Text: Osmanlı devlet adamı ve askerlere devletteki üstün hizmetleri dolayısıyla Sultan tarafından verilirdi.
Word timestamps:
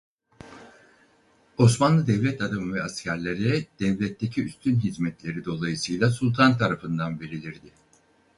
Osmanlı 1.57 2.07
devlet 2.07 2.41
adamı 2.41 2.73
ve 2.73 2.83
askerlere 2.83 3.65
devletteki 3.79 4.43
üstün 4.43 4.79
hizmetleri 4.79 5.45
dolayısıyla 5.45 6.09
Sultan 6.09 6.57
tarafından 6.57 7.19
verilirdi. 7.19 7.71